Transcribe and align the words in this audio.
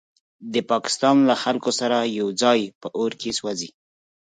د 0.53 0.55
پاکستان 0.71 1.15
له 1.29 1.35
خلکو 1.43 1.69
سره 1.79 1.97
یوځای 2.19 2.59
په 2.81 2.87
اور 2.99 3.11
کې 3.21 3.31
سوځي. 3.39 3.69